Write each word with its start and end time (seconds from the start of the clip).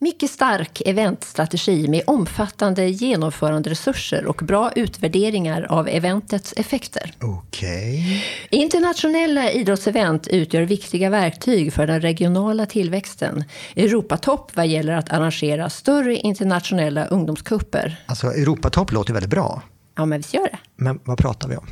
Mycket 0.00 0.30
stark 0.30 0.82
eventstrategi 0.86 1.88
med 1.88 2.02
omfattande 2.06 2.88
genomföranderesurser 2.88 4.26
och 4.26 4.36
bra 4.36 4.72
utvärderingar 4.76 5.62
av 5.62 5.88
eventets 5.88 6.54
effekter. 6.56 7.12
Okej. 7.20 8.24
Internationella 8.50 9.50
idrottsevent 9.50 10.28
utgör 10.28 10.62
viktiga 10.62 11.10
verktyg 11.10 11.72
för 11.72 11.86
den 11.86 12.00
regionala 12.00 12.66
tillväxten. 12.66 13.44
Europatopp 13.76 14.56
vad 14.56 14.66
gäller 14.66 14.92
att 14.92 15.12
arrangera 15.12 15.70
större 15.70 16.16
internationella 16.16 17.06
ungdomskupper. 17.06 17.96
Alltså, 18.06 18.26
Europatopp 18.26 18.92
låter 18.92 19.12
väldigt 19.12 19.30
bra. 19.30 19.62
Ja, 19.96 20.06
men 20.06 20.18
visst 20.18 20.34
gör 20.34 20.44
det. 20.44 20.58
Men 20.76 21.00
vad 21.04 21.18
pratar 21.18 21.48
vi 21.48 21.56
om? 21.56 21.66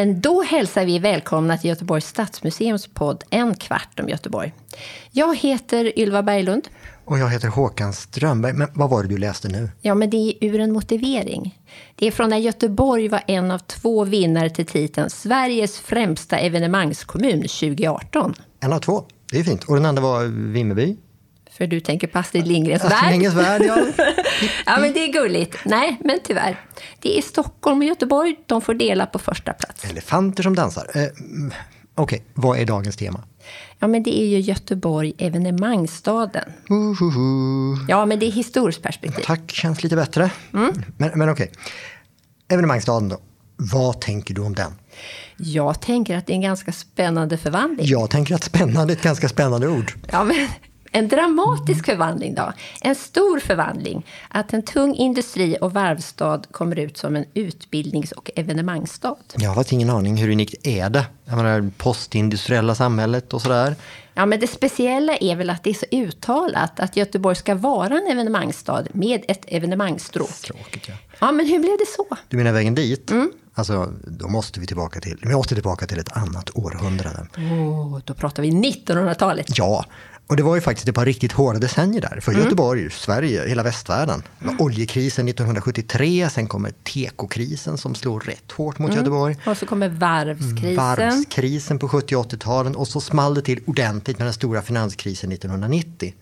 Men 0.00 0.20
då 0.20 0.42
hälsar 0.42 0.84
vi 0.84 0.98
välkomna 0.98 1.58
till 1.58 1.70
Göteborgs 1.70 2.06
Stadsmuseums 2.06 2.86
podd 2.86 3.24
En 3.30 3.54
kvart 3.54 4.00
om 4.00 4.08
Göteborg. 4.08 4.52
Jag 5.10 5.36
heter 5.36 5.98
Ylva 5.98 6.22
Berglund. 6.22 6.68
Och 7.04 7.18
jag 7.18 7.28
heter 7.28 7.48
Håkan 7.48 7.92
Strömberg. 7.92 8.52
Men 8.52 8.68
vad 8.74 8.90
var 8.90 9.02
det 9.02 9.08
du 9.08 9.18
läste 9.18 9.48
nu? 9.48 9.70
Ja, 9.80 9.94
men 9.94 10.10
det 10.10 10.16
är 10.16 10.34
ur 10.40 10.60
en 10.60 10.72
motivering. 10.72 11.58
Det 11.94 12.06
är 12.06 12.10
från 12.10 12.30
när 12.30 12.36
Göteborg 12.36 13.08
var 13.08 13.22
en 13.26 13.50
av 13.50 13.58
två 13.58 14.04
vinnare 14.04 14.50
till 14.50 14.66
titeln 14.66 15.10
Sveriges 15.10 15.78
främsta 15.78 16.38
evenemangskommun 16.38 17.40
2018. 17.40 18.34
En 18.60 18.72
av 18.72 18.78
två. 18.78 19.04
Det 19.32 19.38
är 19.38 19.44
fint. 19.44 19.64
Och 19.64 19.74
den 19.74 19.86
andra 19.86 20.02
var 20.02 20.24
Vimmerby. 20.52 20.96
För 21.52 21.66
du 21.66 21.80
tänker 21.80 22.06
på 22.06 22.18
Astrid 22.18 22.46
Lindgrens 22.46 22.84
Astrid 22.84 23.00
värld. 23.00 23.10
Lindgrens 23.10 23.34
värld, 23.34 23.62
ja. 23.66 24.04
Ja, 24.66 24.80
men 24.80 24.92
det 24.92 25.04
är 25.04 25.12
gulligt. 25.12 25.56
Nej, 25.64 26.00
men 26.04 26.18
tyvärr. 26.24 26.60
Det 27.00 27.18
är 27.18 27.22
Stockholm 27.22 27.78
och 27.78 27.84
Göteborg. 27.84 28.36
De 28.46 28.60
får 28.60 28.74
dela 28.74 29.06
på 29.06 29.18
första 29.18 29.52
plats. 29.52 29.84
Elefanter 29.84 30.42
som 30.42 30.54
dansar. 30.54 30.86
Eh, 30.94 31.02
mm, 31.02 31.52
Okej, 31.94 32.22
vad 32.34 32.58
är 32.58 32.64
dagens 32.66 32.96
tema? 32.96 33.20
Ja, 33.78 33.86
men 33.86 34.02
det 34.02 34.20
är 34.20 34.26
ju 34.26 34.40
Göteborg, 34.40 35.12
evenemangsstaden. 35.18 36.52
Uhuhu. 36.70 37.76
Ja, 37.88 38.06
men 38.06 38.18
det 38.18 38.26
är 38.26 38.30
historiskt 38.30 38.82
perspektiv. 38.82 39.22
Tack, 39.24 39.50
känns 39.50 39.82
lite 39.82 39.96
bättre. 39.96 40.30
Men, 40.50 40.84
men 41.14 41.28
okej. 41.28 41.52
Evenemangsstaden 42.48 43.08
då. 43.08 43.20
Vad 43.56 44.00
tänker 44.00 44.34
du 44.34 44.40
om 44.42 44.54
den? 44.54 44.72
Jag 45.36 45.80
tänker 45.80 46.16
att 46.16 46.26
det 46.26 46.32
är 46.32 46.34
en 46.34 46.40
ganska 46.40 46.72
spännande 46.72 47.36
förvandling. 47.38 47.86
Jag 47.86 48.10
tänker 48.10 48.34
att 48.34 48.44
spännande 48.44 48.92
är 48.92 48.96
ett 48.96 49.02
ganska 49.02 49.28
spännande 49.28 49.68
ord. 49.68 49.92
Ja, 50.12 50.24
men 50.24 50.48
en 50.92 51.08
dramatisk 51.08 51.86
förvandling 51.86 52.34
då. 52.34 52.52
En 52.80 52.94
stor 52.94 53.40
förvandling. 53.40 54.06
Att 54.28 54.52
en 54.52 54.62
tung 54.62 54.94
industri 54.94 55.56
och 55.60 55.72
varvsstad 55.72 56.42
kommer 56.50 56.78
ut 56.78 56.96
som 56.96 57.16
en 57.16 57.24
utbildnings 57.34 58.12
och 58.12 58.30
evenemangsstad. 58.36 59.16
Jag 59.36 59.50
har 59.50 59.54
faktiskt 59.54 59.72
ingen 59.72 59.90
aning 59.90 60.16
hur 60.16 60.32
unikt 60.32 60.66
är 60.66 60.90
det? 60.90 61.06
Jag 61.24 61.36
menar, 61.36 61.70
postindustriella 61.76 62.74
samhället 62.74 63.34
och 63.34 63.42
sådär. 63.42 63.76
Ja, 64.14 64.26
men 64.26 64.40
det 64.40 64.46
speciella 64.46 65.16
är 65.16 65.36
väl 65.36 65.50
att 65.50 65.62
det 65.62 65.70
är 65.70 65.74
så 65.74 65.86
uttalat 65.90 66.80
att 66.80 66.96
Göteborg 66.96 67.36
ska 67.36 67.54
vara 67.54 67.94
en 67.94 68.06
evenemangstad 68.10 68.84
med 68.92 69.24
ett 69.28 69.44
evenemangsstråk. 69.48 70.30
Tråkigt 70.30 70.88
ja. 70.88 70.94
Ja, 71.20 71.32
men 71.32 71.46
hur 71.46 71.58
blev 71.58 71.76
det 71.78 71.86
så? 71.96 72.06
Du 72.28 72.36
menar 72.36 72.52
vägen 72.52 72.74
dit? 72.74 73.12
Alltså, 73.54 73.92
då 74.06 74.28
måste 74.28 74.60
vi 74.60 74.66
tillbaka 74.66 75.00
till, 75.00 75.18
vi 75.22 75.34
måste 75.34 75.54
tillbaka 75.54 75.86
till 75.86 75.98
ett 75.98 76.16
annat 76.16 76.50
århundrade. 76.54 77.26
Oh, 77.36 78.00
då 78.04 78.14
pratar 78.14 78.42
vi 78.42 78.50
1900-talet. 78.50 79.58
Ja, 79.58 79.84
och 80.30 80.36
det 80.36 80.42
var 80.42 80.54
ju 80.54 80.60
faktiskt 80.60 80.88
ett 80.88 80.94
par 80.94 81.04
riktigt 81.04 81.32
hårda 81.32 81.58
decennier 81.58 82.00
där. 82.00 82.20
För 82.20 82.32
Göteborg, 82.32 82.90
Sverige, 82.90 83.48
hela 83.48 83.62
västvärlden. 83.62 84.22
Var 84.38 84.62
oljekrisen 84.62 85.28
1973, 85.28 86.30
sen 86.30 86.46
kommer 86.46 86.70
tekokrisen 86.70 87.78
som 87.78 87.94
slår 87.94 88.20
rätt 88.20 88.52
hårt 88.52 88.78
mot 88.78 88.94
Göteborg. 88.94 89.36
Och 89.46 89.56
så 89.56 89.66
kommer 89.66 89.88
varvskrisen. 89.88 90.76
Varvskrisen 90.76 91.78
på 91.78 91.88
70 91.88 92.16
och 92.16 92.32
80-talen 92.32 92.74
och 92.74 92.88
så 92.88 93.00
small 93.00 93.34
det 93.34 93.42
till 93.42 93.60
ordentligt 93.66 94.18
med 94.18 94.26
den 94.26 94.34
stora 94.34 94.62
finanskrisen 94.62 95.32
1990. 95.32 96.14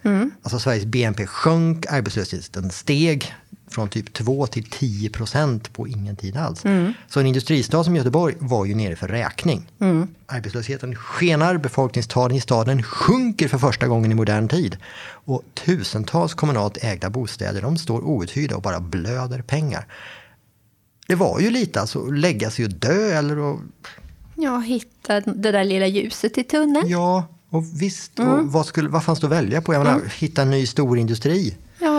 Alltså 0.42 0.58
Sveriges 0.58 0.84
BNP 0.84 1.26
sjönk, 1.26 1.86
arbetslösheten 1.86 2.70
steg 2.70 3.34
från 3.70 3.88
typ 3.88 4.12
2 4.12 4.46
till 4.46 4.64
10 4.70 5.10
procent 5.10 5.72
på 5.72 5.88
ingen 5.88 6.16
tid 6.16 6.36
alls. 6.36 6.62
Så 7.08 7.20
en 7.20 7.26
industristad 7.26 7.84
som 7.84 7.96
Göteborg 7.96 8.34
var 8.38 8.64
ju 8.64 8.74
nere 8.74 8.96
för 8.96 9.08
räkning. 9.08 9.70
Arbetslösheten 10.26 10.94
skenar, 10.94 11.56
befolkningstalen 11.56 12.36
i 12.36 12.40
staden 12.40 12.82
sjunker 12.82 13.48
för 13.48 13.58
första 13.58 13.86
gången 13.86 14.12
i 14.12 14.14
modern 14.14 14.48
tid. 14.48 14.76
Och 15.08 15.42
tusentals 15.54 16.34
kommunalt 16.34 16.84
ägda 16.84 17.10
bostäder 17.10 17.62
de 17.62 17.76
står 17.76 18.00
outhyrda 18.00 18.56
och 18.56 18.62
bara 18.62 18.80
blöder 18.80 19.42
pengar. 19.42 19.86
Det 21.06 21.14
var 21.14 21.40
ju 21.40 21.50
lite 21.50 21.80
alltså 21.80 22.06
att 22.06 22.18
lägga 22.18 22.50
sig 22.50 22.64
och 22.64 22.70
dö 22.70 23.18
eller 23.18 23.52
att 23.52 23.60
Ja, 24.40 24.58
hitta 24.58 25.20
det 25.20 25.52
där 25.52 25.64
lilla 25.64 25.86
ljuset 25.86 26.38
i 26.38 26.44
tunneln. 26.44 26.88
Ja, 26.88 27.26
och 27.50 27.64
visst. 27.82 28.18
Och 28.18 28.52
vad, 28.52 28.66
skulle, 28.66 28.88
vad 28.88 29.04
fanns 29.04 29.20
det 29.20 29.26
att 29.26 29.32
välja 29.32 29.62
på? 29.62 29.74
Jag 29.74 29.84
menar, 29.84 30.00
hitta 30.18 30.42
en 30.42 30.50
ny 30.50 30.66
storindustri. 30.66 31.56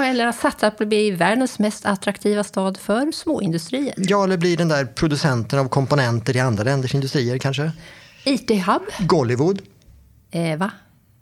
Eller 0.09 0.27
att 0.27 0.35
satsa 0.35 0.71
på 0.71 0.83
att 0.83 0.89
bli 0.89 1.11
världens 1.11 1.59
mest 1.59 1.85
attraktiva 1.85 2.43
stad 2.43 2.77
för 2.77 3.11
småindustrier. 3.11 3.93
Ja, 3.97 4.23
eller 4.23 4.37
bli 4.37 4.55
den 4.55 4.67
där 4.67 4.85
producenten 4.85 5.59
av 5.59 5.69
komponenter 5.69 6.35
i 6.35 6.39
andra 6.39 6.63
länders 6.63 6.95
industrier 6.95 7.37
kanske. 7.37 7.71
IT-hub. 8.23 8.81
Gollywood. 8.99 9.61
Eh, 10.31 10.57
va? 10.57 10.71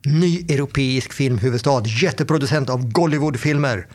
Ny 0.06 0.40
europeisk 0.40 1.14
filmhuvudstad. 1.14 1.84
Jätteproducent 2.02 2.70
av 2.70 2.92
Gollywoodfilmer. 2.92 3.88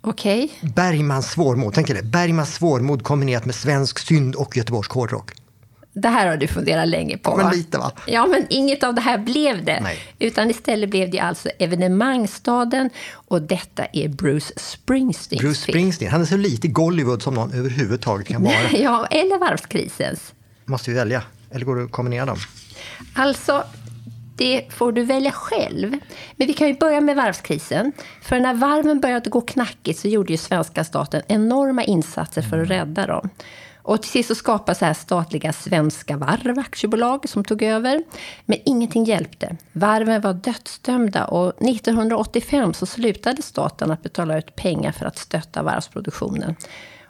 Okej. 0.00 0.52
Bergmans 0.74 1.30
svårmod. 1.30 1.74
Tänk 1.74 1.86
dig 1.86 1.96
det. 1.96 2.02
Bergmans 2.02 2.54
svårmod 2.54 3.02
kombinerat 3.02 3.44
med 3.44 3.54
svensk 3.54 3.98
synd 3.98 4.34
och 4.34 4.56
Göteborgs 4.56 4.88
hårdrock. 4.88 5.32
Det 5.98 6.08
här 6.08 6.26
har 6.26 6.36
du 6.36 6.46
funderat 6.46 6.88
länge 6.88 7.18
på, 7.18 7.30
Ja, 7.30 7.36
men 7.36 7.56
lite, 7.56 7.78
va? 7.78 7.92
Ja, 8.06 8.26
men 8.26 8.46
inget 8.50 8.84
av 8.84 8.94
det 8.94 9.00
här 9.00 9.18
blev 9.18 9.64
det. 9.64 9.80
Nej. 9.80 9.98
Utan 10.18 10.50
istället 10.50 10.90
blev 10.90 11.10
det 11.10 11.18
alltså 11.20 11.48
evenemangsstaden 11.58 12.90
och 13.12 13.42
detta 13.42 13.84
är 13.92 14.08
Bruce 14.08 14.52
Springsteens 14.56 15.42
Bruce 15.42 15.64
film. 15.64 15.72
Springsteen. 15.72 16.12
Han 16.12 16.20
är 16.20 16.24
så 16.24 16.36
lite 16.36 16.68
Gollywood 16.68 17.22
som 17.22 17.34
någon 17.34 17.52
överhuvudtaget 17.52 18.26
kan 18.26 18.42
vara. 18.42 18.54
Ja, 18.72 19.06
eller 19.06 19.38
varvskrisens. 19.38 20.32
Måste 20.64 20.90
vi 20.90 20.96
välja? 20.96 21.22
Eller 21.50 21.66
går 21.66 21.76
det 21.76 21.84
att 21.84 21.92
kombinera 21.92 22.26
dem? 22.26 22.38
Alltså, 23.14 23.64
det 24.36 24.64
får 24.72 24.92
du 24.92 25.04
välja 25.04 25.32
själv. 25.32 25.90
Men 26.36 26.46
vi 26.46 26.52
kan 26.52 26.68
ju 26.68 26.74
börja 26.74 27.00
med 27.00 27.16
varvskrisen. 27.16 27.92
För 28.22 28.40
när 28.40 28.54
varven 28.54 29.00
började 29.00 29.30
gå 29.30 29.40
knackigt 29.40 29.98
så 29.98 30.08
gjorde 30.08 30.32
ju 30.32 30.36
svenska 30.36 30.84
staten 30.84 31.22
enorma 31.28 31.84
insatser 31.84 32.42
för 32.42 32.58
att 32.58 32.70
rädda 32.70 33.06
dem. 33.06 33.28
Och 33.86 34.02
till 34.02 34.10
sist 34.10 34.28
så 34.28 34.34
skapades 34.34 34.80
här 34.80 34.94
statliga 34.94 35.52
Svenska 35.52 36.16
Varv 36.16 36.58
aktiebolag 36.58 37.28
som 37.28 37.44
tog 37.44 37.62
över. 37.62 38.02
Men 38.46 38.58
ingenting 38.64 39.04
hjälpte. 39.04 39.56
Varven 39.72 40.20
var 40.20 40.34
dödsdömda 40.34 41.24
och 41.24 41.62
1985 41.62 42.74
så 42.74 42.86
slutade 42.86 43.42
staten 43.42 43.90
att 43.90 44.02
betala 44.02 44.38
ut 44.38 44.56
pengar 44.56 44.92
för 44.92 45.06
att 45.06 45.18
stötta 45.18 45.62
varvsproduktionen. 45.62 46.56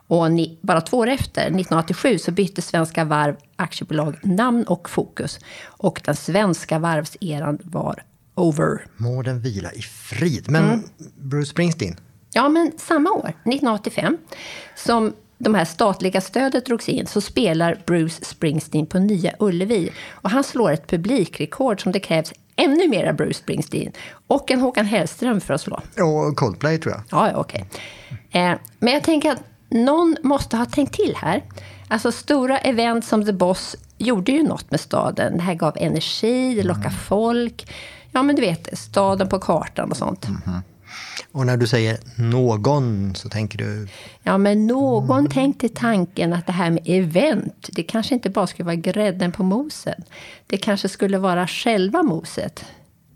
Och 0.06 0.32
ni, 0.32 0.58
bara 0.60 0.80
två 0.80 0.98
år 0.98 1.06
efter, 1.06 1.42
1987, 1.42 2.18
så 2.18 2.32
bytte 2.32 2.62
Svenska 2.62 3.04
Varv 3.04 3.36
aktiebolag 3.56 4.16
namn 4.22 4.64
och 4.64 4.90
fokus. 4.90 5.38
Och 5.66 6.00
den 6.04 6.16
svenska 6.16 6.78
varvseran 6.78 7.58
var 7.62 8.02
over. 8.34 8.86
Må 8.96 9.22
den 9.22 9.40
vila 9.40 9.72
i 9.72 9.82
frid. 9.82 10.50
Men 10.50 10.84
Bruce 11.20 11.50
Springsteen, 11.50 11.96
Ja, 12.32 12.48
men 12.48 12.72
samma 12.78 13.10
år, 13.10 13.28
1985, 13.28 14.18
som 14.74 15.12
de 15.38 15.54
här 15.54 15.64
statliga 15.64 16.20
stödet 16.20 16.66
drogs 16.66 16.88
in, 16.88 17.06
så 17.06 17.20
spelar 17.20 17.82
Bruce 17.86 18.24
Springsteen 18.24 18.86
på 18.86 18.98
Nya 18.98 19.32
Ullevi. 19.38 19.90
Och 20.10 20.30
han 20.30 20.44
slår 20.44 20.70
ett 20.70 20.86
publikrekord 20.86 21.82
som 21.82 21.92
det 21.92 22.00
krävs 22.00 22.32
ännu 22.56 22.88
mera 22.88 23.12
Bruce 23.12 23.38
Springsteen 23.38 23.92
och 24.26 24.50
en 24.50 24.60
Håkan 24.60 24.86
Hellström 24.86 25.40
för 25.40 25.54
att 25.54 25.60
slå. 25.60 25.80
och 26.02 26.36
Coldplay 26.36 26.78
tror 26.78 26.94
jag. 26.94 27.02
Ja, 27.10 27.32
okej. 27.36 27.64
Eh, 28.30 28.52
men 28.78 28.92
jag 28.92 29.02
tänker 29.02 29.30
att 29.30 29.42
någon 29.70 30.16
måste 30.22 30.56
ha 30.56 30.64
tänkt 30.64 30.94
till 30.94 31.14
här. 31.16 31.42
Alltså 31.88 32.12
stora 32.12 32.58
event 32.58 33.04
som 33.04 33.24
The 33.24 33.32
Boss 33.32 33.76
gjorde 33.98 34.32
ju 34.32 34.42
något 34.42 34.70
med 34.70 34.80
staden. 34.80 35.36
Det 35.36 35.42
här 35.42 35.54
gav 35.54 35.76
energi, 35.76 36.54
det 36.54 36.62
lockade 36.62 36.90
folk. 36.90 37.72
Ja, 38.12 38.22
men 38.22 38.36
du 38.36 38.42
vet, 38.42 38.78
staden 38.78 39.28
på 39.28 39.38
kartan 39.38 39.90
och 39.90 39.96
sånt. 39.96 40.26
Och 41.32 41.46
när 41.46 41.56
du 41.56 41.66
säger 41.66 41.98
någon 42.16 43.14
så 43.14 43.28
tänker 43.28 43.58
du... 43.58 43.88
Ja, 44.22 44.38
men 44.38 44.66
någon 44.66 45.28
tänkte 45.28 45.68
tanken 45.68 46.32
att 46.32 46.46
det 46.46 46.52
här 46.52 46.70
med 46.70 46.82
event, 46.86 47.68
det 47.72 47.82
kanske 47.82 48.14
inte 48.14 48.30
bara 48.30 48.46
skulle 48.46 48.64
vara 48.64 48.76
grädden 48.76 49.32
på 49.32 49.42
moset. 49.42 49.98
Det 50.46 50.56
kanske 50.56 50.88
skulle 50.88 51.18
vara 51.18 51.46
själva 51.46 52.02
moset. 52.02 52.64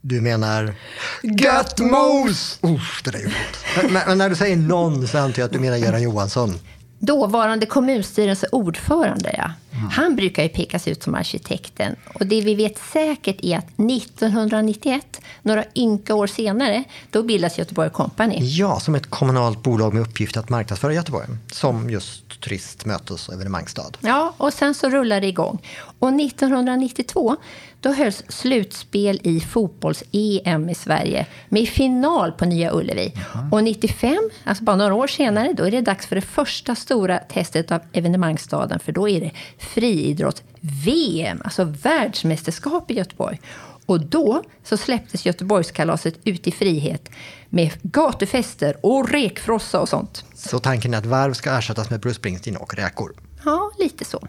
Du 0.00 0.20
menar... 0.20 0.74
Gött 1.22 1.80
mos! 1.80 2.58
Uff, 2.62 3.02
det 3.04 3.10
där 3.10 3.18
är 3.18 3.24
gott. 3.24 3.92
Men, 3.92 4.02
men 4.06 4.18
när 4.18 4.28
du 4.30 4.36
säger 4.36 4.56
någon 4.56 5.08
så 5.08 5.18
antar 5.18 5.42
jag 5.42 5.46
att 5.46 5.52
du 5.52 5.58
menar 5.58 5.76
Göran 5.76 6.02
Johansson. 6.02 6.54
Dåvarande 6.98 7.66
kommunstyrelse 7.66 8.46
ordförande, 8.52 9.54
ja. 9.70 9.78
Han 9.92 10.16
brukar 10.16 10.42
ju 10.42 10.48
pekas 10.48 10.88
ut 10.88 11.02
som 11.02 11.14
arkitekten. 11.14 11.96
Och 12.14 12.26
det 12.26 12.40
vi 12.40 12.54
vet 12.54 12.78
säkert 12.92 13.36
är 13.42 13.58
att 13.58 13.64
1991, 13.64 15.20
några 15.42 15.64
ynka 15.74 16.14
år 16.14 16.26
senare, 16.26 16.84
då 17.10 17.22
bildas 17.22 17.58
Göteborg 17.58 17.90
Company. 17.90 18.38
Ja, 18.40 18.80
som 18.80 18.94
ett 18.94 19.10
kommunalt 19.10 19.62
bolag 19.62 19.94
med 19.94 20.02
uppgift 20.02 20.36
att 20.36 20.48
marknadsföra 20.48 20.94
Göteborg. 20.94 21.26
Som 21.52 21.90
just 21.90 22.40
turist, 22.40 22.84
mötes 22.84 23.28
och 23.28 23.34
evenemangsstad. 23.34 23.90
Ja, 24.00 24.34
och 24.36 24.52
sen 24.52 24.74
så 24.74 24.88
rullar 24.88 25.20
det 25.20 25.26
igång. 25.26 25.58
Och 25.98 26.08
1992 26.08 27.36
då 27.80 27.92
hölls 27.92 28.22
slutspel 28.28 29.20
i 29.22 29.40
fotbolls-EM 29.40 30.70
i 30.70 30.74
Sverige 30.74 31.26
med 31.48 31.68
final 31.68 32.32
på 32.32 32.44
Nya 32.44 32.74
Ullevi. 32.74 33.12
Och 33.52 33.64
95, 33.64 34.16
alltså 34.44 34.64
bara 34.64 34.76
några 34.76 34.94
år 34.94 35.06
senare, 35.06 35.52
då 35.52 35.64
är 35.64 35.70
det 35.70 35.80
dags 35.80 36.06
för 36.06 36.16
det 36.16 36.22
första 36.22 36.74
stora 36.74 37.18
testet 37.18 37.72
av 37.72 37.80
evenemangsstaden. 37.92 38.80
För 38.80 38.92
då 38.92 39.08
är 39.08 39.20
det 39.20 39.30
friidrotts-VM, 39.60 41.40
alltså 41.44 41.64
världsmästerskap 41.64 42.90
i 42.90 42.94
Göteborg. 42.94 43.40
Och 43.86 44.00
då 44.00 44.42
så 44.64 44.76
släpptes 44.76 45.26
Göteborgskalaset 45.26 46.14
ut 46.24 46.46
i 46.46 46.52
frihet 46.52 47.08
med 47.48 47.70
gatufester 47.82 48.76
och 48.82 49.10
rekfrossa 49.10 49.80
och 49.80 49.88
sånt. 49.88 50.24
Så 50.34 50.58
tanken 50.58 50.94
är 50.94 50.98
att 50.98 51.06
varv 51.06 51.32
ska 51.32 51.58
ersättas 51.58 51.90
med 51.90 52.00
Bruce 52.00 52.14
Springsteen 52.14 52.56
och 52.56 52.74
räkor? 52.74 53.14
Ja, 53.44 53.70
lite 53.78 54.04
så. 54.04 54.28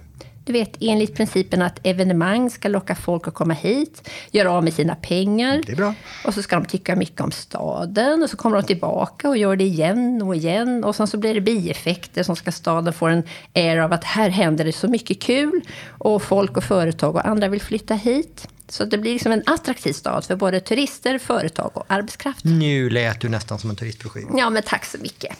Du 0.51 0.59
vet, 0.59 0.77
enligt 0.79 1.15
principen 1.15 1.61
att 1.61 1.79
evenemang 1.83 2.49
ska 2.49 2.67
locka 2.67 2.95
folk 2.95 3.27
att 3.27 3.33
komma 3.33 3.53
hit, 3.53 4.09
göra 4.31 4.51
av 4.51 4.63
med 4.63 4.73
sina 4.73 4.95
pengar. 4.95 5.61
Det 5.65 5.71
är 5.71 5.75
bra. 5.75 5.93
Och 6.25 6.33
så 6.33 6.43
ska 6.43 6.55
de 6.55 6.65
tycka 6.65 6.95
mycket 6.95 7.21
om 7.21 7.31
staden 7.31 8.23
och 8.23 8.29
så 8.29 8.37
kommer 8.37 8.61
de 8.61 8.67
tillbaka 8.67 9.29
och 9.29 9.37
gör 9.37 9.55
det 9.55 9.63
igen 9.63 10.21
och 10.21 10.35
igen. 10.35 10.83
Och 10.83 10.95
sen 10.95 11.07
så 11.07 11.17
blir 11.17 11.33
det 11.33 11.41
bieffekter 11.41 12.23
som 12.23 12.35
ska 12.35 12.51
staden 12.51 12.93
få 12.93 13.07
en 13.07 13.23
air 13.55 13.77
av 13.77 13.93
att 13.93 14.03
här 14.03 14.29
händer 14.29 14.65
det 14.65 14.71
så 14.71 14.87
mycket 14.87 15.21
kul. 15.21 15.61
Och 15.87 16.23
folk 16.23 16.57
och 16.57 16.63
företag 16.63 17.15
och 17.15 17.27
andra 17.27 17.47
vill 17.47 17.61
flytta 17.61 17.93
hit. 17.93 18.47
Så 18.69 18.85
det 18.85 18.97
blir 18.97 19.13
liksom 19.13 19.31
en 19.31 19.43
attraktiv 19.45 19.93
stad 19.93 20.25
för 20.25 20.35
både 20.35 20.59
turister, 20.59 21.17
företag 21.17 21.71
och 21.73 21.85
arbetskraft. 21.87 22.45
Nu 22.45 22.89
lät 22.89 23.21
du 23.21 23.29
nästan 23.29 23.59
som 23.59 23.69
en 23.69 23.75
turistbroschyr. 23.75 24.25
Ja, 24.37 24.49
men 24.49 24.63
tack 24.63 24.85
så 24.85 24.97
mycket. 24.97 25.37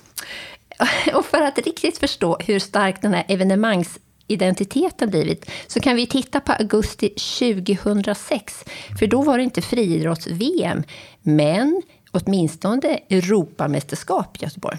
Och 1.14 1.26
för 1.26 1.42
att 1.42 1.58
riktigt 1.58 1.98
förstå 1.98 2.38
hur 2.40 2.60
stark 2.60 3.02
den 3.02 3.14
här 3.14 3.26
evenemangs 3.28 4.00
identiteten 4.34 5.10
blivit 5.10 5.50
så 5.68 5.80
kan 5.80 5.96
vi 5.96 6.08
titta 6.08 6.40
på 6.40 6.52
augusti 6.52 7.10
2006. 7.10 8.64
För 9.00 9.08
då 9.08 9.22
var 9.22 9.38
det 9.38 9.44
inte 9.44 9.62
friidrotts-VM, 9.62 10.84
men 11.22 11.82
åtminstone 12.12 13.00
Europamästerskap 13.10 14.38
i 14.38 14.44
Göteborg. 14.44 14.78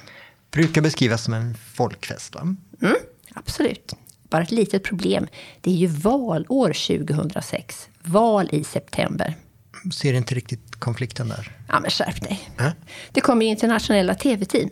Brukar 0.50 0.82
beskrivas 0.82 1.24
som 1.24 1.34
en 1.34 1.54
folkfest, 1.74 2.34
va? 2.34 2.40
Mm, 2.82 2.96
absolut. 3.34 3.94
Bara 4.30 4.42
ett 4.42 4.50
litet 4.50 4.82
problem. 4.82 5.26
Det 5.60 5.70
är 5.70 5.74
ju 5.74 5.86
valår 5.86 6.98
2006. 6.98 7.88
Val 8.02 8.48
i 8.52 8.64
september. 8.64 9.34
Ser 9.94 10.14
inte 10.14 10.34
riktigt 10.34 10.76
konflikten 10.78 11.28
där. 11.28 11.56
Ja, 11.68 11.80
men 11.80 11.90
skärp 11.90 12.22
dig. 12.22 12.40
Äh? 12.58 12.70
Det 13.12 13.20
kommer 13.20 13.44
ju 13.44 13.50
internationella 13.50 14.14
tv-team. 14.14 14.70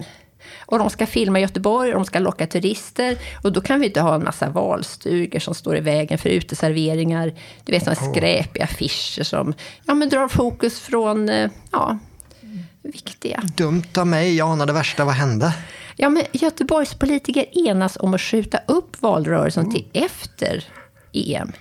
Och 0.66 0.78
de 0.78 0.90
ska 0.90 1.06
filma 1.06 1.40
Göteborg 1.40 1.90
och 1.90 1.94
de 1.94 2.04
ska 2.04 2.18
locka 2.18 2.46
turister. 2.46 3.18
Och 3.42 3.52
då 3.52 3.60
kan 3.60 3.80
vi 3.80 3.86
inte 3.86 4.00
ha 4.00 4.14
en 4.14 4.24
massa 4.24 4.48
valstugor 4.48 5.38
som 5.38 5.54
står 5.54 5.76
i 5.76 5.80
vägen 5.80 6.18
för 6.18 6.28
uteserveringar. 6.28 7.32
Du 7.64 7.72
vet, 7.72 7.84
sådana 7.84 8.12
skräpiga 8.14 8.64
affischer 8.64 9.22
som 9.22 9.54
ja, 9.86 9.94
men 9.94 10.08
drar 10.08 10.28
fokus 10.28 10.80
från 10.80 11.28
eh, 11.28 11.50
ja, 11.72 11.98
viktiga. 12.82 13.42
Dumt 13.56 13.98
av 13.98 14.06
mig, 14.06 14.36
jag 14.36 14.48
anade 14.48 14.72
värsta. 14.72 15.04
Vad 15.04 15.14
hände? 15.14 15.54
Ja, 15.96 16.08
men 16.08 16.22
Göteborgs 16.32 16.94
politiker 16.94 17.68
enas 17.68 17.96
om 18.00 18.14
att 18.14 18.20
skjuta 18.20 18.58
upp 18.68 19.02
valrörelsen 19.02 19.70
till 19.70 19.86
efter 19.92 20.64
EM. 21.12 21.52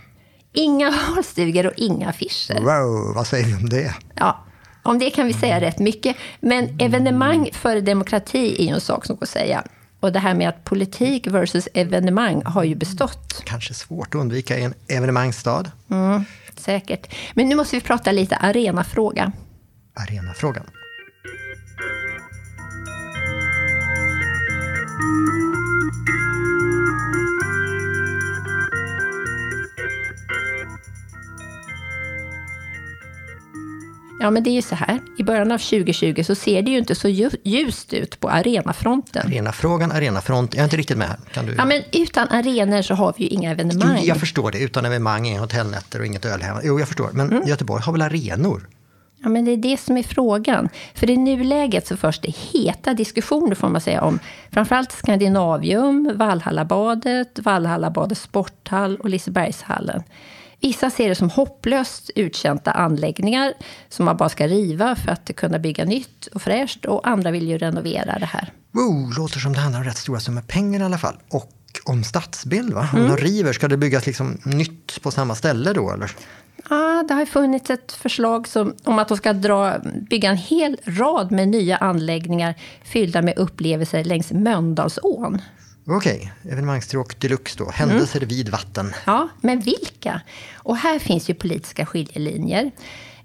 Inga 0.54 0.94
valstugor 1.16 1.68
och 1.68 1.74
inga 1.78 2.10
affischer. 2.10 2.62
Wow, 2.62 3.16
vad 3.16 3.28
säger 3.28 3.46
vi 3.46 3.56
om 3.56 3.70
det? 3.70 3.96
Ja, 4.16 4.46
om 4.84 5.00
det 5.00 5.10
kan 5.10 5.28
vi 5.28 5.34
säga 5.34 5.62
rätt 5.62 5.80
mycket. 5.80 6.16
Men 6.40 6.80
evenemang 6.80 7.50
före 7.54 7.82
demokrati 7.82 8.56
är 8.60 8.64
ju 8.64 8.70
en 8.70 8.82
sak 8.82 9.06
som 9.06 9.16
går 9.16 9.24
att 9.24 9.30
säga. 9.30 9.64
Och 10.00 10.12
det 10.12 10.20
här 10.20 10.34
med 10.34 10.50
att 10.50 10.64
politik 10.64 11.28
versus 11.28 11.68
evenemang 11.74 12.42
har 12.46 12.64
ju 12.64 12.76
bestått. 12.76 13.42
Kanske 13.46 13.74
svårt 13.74 14.16
att 14.16 14.22
undvika 14.22 14.58
i 14.58 14.64
en 14.64 14.74
evenemangsstad. 14.88 15.72
Mm, 15.92 16.26
säkert. 16.58 17.16
Men 17.34 17.50
nu 17.50 17.56
måste 17.56 17.76
vi 17.76 17.82
prata 17.82 18.12
lite 18.12 18.36
arenafråga. 18.36 19.32
Arenafrågan. 19.94 20.66
Ja, 34.20 34.30
men 34.30 34.44
det 34.44 34.50
är 34.50 34.54
ju 34.54 34.62
så 34.62 34.76
här. 34.76 35.00
I 35.18 35.24
början 35.24 35.52
av 35.52 35.58
2020 35.58 36.24
så 36.24 36.36
ser 36.36 36.62
det 36.62 36.72
ju 36.72 36.78
inte 36.78 36.96
så 36.96 37.08
ljust 37.44 37.94
ut 37.94 38.20
på 38.20 38.30
arenafronten. 38.30 39.28
Arenafrågan, 39.28 39.92
arenafront. 39.92 40.54
Jag 40.54 40.60
är 40.60 40.64
inte 40.64 40.78
riktigt 40.78 40.98
med. 40.98 41.16
Kan 41.34 41.46
du... 41.46 41.56
Ja, 41.58 41.66
men 41.66 41.82
utan 41.92 42.28
arenor 42.30 42.82
så 42.82 42.94
har 42.94 43.14
vi 43.18 43.24
ju 43.24 43.30
inga 43.30 43.52
evenemang. 43.52 44.02
Jag 44.04 44.18
förstår 44.18 44.52
det. 44.52 44.60
Utan 44.60 44.86
evenemang, 44.86 45.28
inga 45.28 45.40
hotellnätter 45.40 46.00
och 46.00 46.06
inget 46.06 46.26
ölhem. 46.26 46.58
Jo, 46.64 46.80
jag 46.80 46.88
förstår. 46.88 47.10
Men 47.14 47.32
mm. 47.32 47.48
Göteborg 47.48 47.84
har 47.84 47.92
väl 47.92 48.02
arenor? 48.02 48.68
Ja, 49.24 49.30
men 49.30 49.46
det 49.46 49.52
är 49.52 49.58
det 49.58 49.80
som 49.80 49.98
är 49.98 50.04
frågan. 50.04 50.70
För 50.94 51.10
i 51.10 51.18
nuläget 51.18 51.88
så 51.88 51.98
förs 51.98 52.20
det 52.20 52.36
heta 52.36 52.94
diskussioner 52.94 53.56
får 53.56 53.70
man 53.70 53.82
säga 53.82 54.02
om 54.02 54.20
framförallt 54.52 54.92
Skandinavium, 54.92 56.12
Valhallabadet, 56.16 57.40
Valhallabadets 57.40 58.22
sporthall 58.22 58.98
och 58.98 59.10
Lisebergshallen. 59.10 60.04
Vissa 60.62 60.90
ser 60.90 61.10
det 61.10 61.16
som 61.16 61.30
hopplöst 61.30 62.10
uttjänta 62.16 62.72
anläggningar 62.72 63.54
som 63.90 64.06
man 64.06 64.18
bara 64.18 64.30
ska 64.30 64.48
riva 64.48 64.96
för 64.96 65.12
att 65.12 65.36
kunna 65.36 65.60
bygga 65.60 65.86
nytt 65.86 66.28
och 66.28 66.42
fräscht. 66.42 66.86
Och 66.86 67.08
andra 67.08 67.32
vill 67.32 67.48
ju 67.48 67.58
renovera 67.58 68.20
det 68.20 68.26
här. 68.26 68.54
Wow, 68.72 69.14
låter 69.18 69.40
som 69.40 69.54
det 69.54 69.60
handlar 69.60 69.80
om 69.80 69.86
rätt 69.86 69.98
stora 69.98 70.20
summor 70.20 70.42
pengar 70.42 70.80
i 70.80 70.84
alla 70.84 70.98
fall. 70.98 71.16
Och 71.30 71.52
om 71.84 72.04
stadsbild, 72.04 72.74
va? 72.74 72.90
Om 72.94 73.00
mm. 73.00 73.16
de 73.16 73.18
river, 73.18 73.54
ska 73.54 73.68
det 73.68 73.78
byggas 73.78 74.06
liksom 74.06 74.38
nytt 74.44 75.02
på 75.02 75.12
samma 75.12 75.36
ställe 75.36 75.74
då, 75.74 75.92
eller? 75.92 76.12
Ja, 76.70 77.04
det 77.08 77.14
har 77.14 77.26
funnits 77.26 77.70
ett 77.70 77.92
förslag 77.92 78.48
som, 78.48 78.74
om 78.84 79.00
att 79.00 79.08
de 79.08 79.18
ska 79.18 79.34
dra, 79.34 79.80
bygga 80.10 80.30
en 80.30 80.38
hel 80.38 80.78
rad 80.86 81.32
med 81.32 81.48
nya 81.48 81.78
anläggningar 81.78 82.56
fyllda 82.84 83.22
med 83.22 83.38
upplevelser 83.38 84.04
längs 84.04 84.32
Mölndalsån. 84.32 85.42
Okej, 85.92 86.32
okay. 86.42 86.52
evenemangsstråk 86.52 87.20
deluxe 87.20 87.56
då. 87.58 87.70
Händelser 87.72 88.20
mm. 88.20 88.30
vid 88.30 88.50
vatten. 88.50 88.94
Ja, 89.06 89.30
men 89.42 89.60
vilka? 89.60 90.22
Och 90.56 90.78
här 90.78 91.00
finns 91.00 91.30
ju 91.30 91.34
politiska 91.34 91.86
skiljelinjer. 91.86 92.72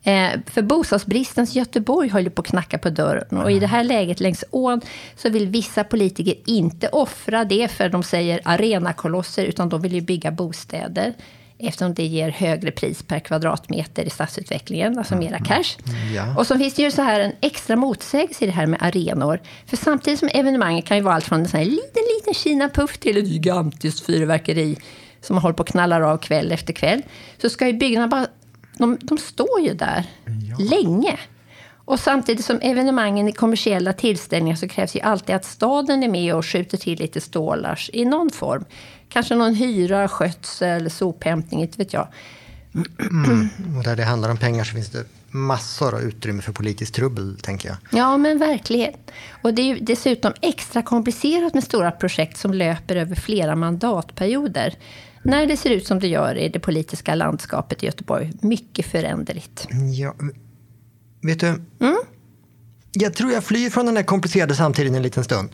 Eh, 0.03 0.31
för 0.47 0.63
bostadsbristens 0.63 1.55
Göteborg 1.55 2.09
håller 2.09 2.31
på 2.31 2.43
att 2.43 2.49
knacka 2.49 2.79
på 2.79 2.91
dörren. 2.91 3.39
Och 3.39 3.53
i 3.53 3.59
det 3.59 3.67
här 3.67 3.85
läget 3.85 4.21
längs 4.21 4.45
ån 4.51 4.81
så 5.17 5.31
vill 5.31 5.49
vissa 5.49 5.85
politiker 5.85 6.35
inte 6.47 6.89
offra 6.89 7.45
det 7.45 7.69
för 7.71 7.89
de 7.89 8.03
säger 8.03 8.41
arenakolosser, 8.45 9.45
utan 9.45 9.69
de 9.69 9.81
vill 9.81 9.95
ju 9.95 10.01
bygga 10.01 10.31
bostäder 10.31 11.15
eftersom 11.59 11.95
det 11.95 12.07
ger 12.07 12.31
högre 12.31 12.71
pris 12.71 13.03
per 13.03 13.19
kvadratmeter 13.19 14.05
i 14.05 14.11
stadsutvecklingen, 14.11 14.99
alltså 14.99 15.17
mera 15.17 15.37
mm. 15.37 15.45
cash. 15.45 15.77
Ja. 16.15 16.37
Och 16.39 16.47
så 16.47 16.59
finns 16.59 16.75
det 16.75 16.83
ju 16.83 16.91
så 16.91 17.03
här 17.03 17.21
en 17.21 17.33
extra 17.41 17.77
motsägelse 17.77 18.45
i 18.45 18.47
det 18.47 18.53
här 18.53 18.67
med 18.67 18.83
arenor. 18.83 19.41
För 19.67 19.77
samtidigt 19.77 20.19
som 20.19 20.29
evenemangen 20.33 20.83
kan 20.83 20.97
ju 20.97 21.03
vara 21.03 21.15
allt 21.15 21.25
från 21.25 21.41
en 21.41 21.49
sån 21.49 21.59
här 21.59 21.67
liten, 21.67 22.03
liten 22.25 22.35
Kina-puff 22.35 22.99
till 22.99 23.17
ett 23.17 23.29
gigantiskt 23.29 24.07
fyrverkeri 24.07 24.77
som 25.21 25.35
man 25.35 25.43
håller 25.43 25.55
på 25.55 25.61
och 25.61 25.69
knallar 25.69 26.01
av 26.01 26.19
kväll 26.19 26.53
efter 26.53 26.73
kväll. 26.73 27.03
Så 27.43 27.51
ska 27.51 27.67
ju 27.67 27.73
byggnaderna 27.73 28.09
bara... 28.09 28.27
De, 28.79 28.99
de 29.01 29.19
står 29.19 29.61
ju 29.61 29.75
där 29.75 30.05
ja. 30.25 30.57
länge. 30.59 31.19
Och 31.87 32.01
samtidigt 32.01 32.45
som 32.45 32.61
evenemangen 32.61 33.29
är 33.29 33.33
kommersiella 33.33 33.93
tillställningar 33.93 34.57
så 34.57 34.69
krävs 34.69 34.97
ju 34.97 35.01
alltid 35.01 35.35
att 35.35 35.45
staden 35.45 36.03
är 36.03 36.09
med 36.09 36.35
och 36.35 36.47
skjuter 36.47 36.79
till 36.79 36.99
lite 36.99 37.21
stålars 37.21 37.91
i 37.93 38.05
någon 38.05 38.31
form. 38.31 38.65
Kanske 39.09 39.35
någon 39.35 39.55
hyra, 39.55 40.09
skötsel, 40.09 40.91
sophämtning, 40.91 41.63
inte 41.63 41.79
vet 41.79 41.93
jag. 41.93 42.09
Mm. 42.99 43.49
Och 43.79 43.85
där 43.85 43.97
det 43.97 44.05
handlar 44.05 44.31
om 44.31 44.37
pengar 44.37 44.65
så 44.65 44.75
finns 44.75 44.91
det 44.91 45.05
massor 45.35 45.95
av 45.95 46.01
utrymme 46.01 46.43
för 46.43 46.53
politiskt 46.53 46.95
trubbel, 46.95 47.39
tänker 47.43 47.69
jag. 47.69 47.77
Ja, 47.91 48.17
men 48.17 48.39
verkligen. 48.39 48.95
Och 49.43 49.55
det 49.55 49.63
är 49.63 49.67
ju 49.67 49.79
dessutom 49.79 50.33
extra 50.41 50.83
komplicerat 50.83 51.55
med 51.55 51.65
stora 51.65 51.91
projekt 51.91 52.37
som 52.37 52.55
löper 52.55 52.97
över 52.97 53.15
flera 53.15 53.57
mandatperioder. 53.57 54.75
När 55.23 55.47
det 55.47 55.57
ser 55.57 55.71
ut 55.71 55.87
som 55.87 56.01
det 56.01 56.09
gör 56.09 56.39
i 56.39 56.49
det 56.49 56.61
politiska 56.61 57.15
landskapet 57.15 57.83
i 57.83 57.87
Göteborg, 57.87 58.33
mycket 58.41 58.87
föränderligt. 58.87 59.69
Ja, 59.99 60.15
vet 61.23 61.41
du? 61.41 61.47
Mm? 61.47 61.97
Jag 62.93 63.15
tror 63.15 63.33
jag 63.33 63.45
flyr 63.45 63.71
från 63.71 63.87
den 63.87 63.97
här 63.97 64.05
komplicerade 64.05 64.55
samtiden 64.55 64.95
en 64.95 65.03
liten 65.03 65.25
stund. 65.25 65.49